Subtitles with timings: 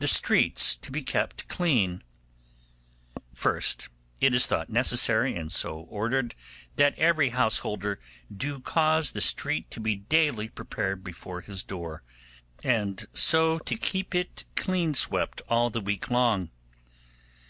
[0.00, 2.02] The Streets to be kept Clean.
[3.32, 3.88] 'First,
[4.20, 6.34] it is thought necessary, and so ordered,
[6.76, 7.98] that every householder
[8.30, 12.02] do cause the street to be daily prepared before his door,
[12.62, 16.50] and so to keep it clean swept all the week long.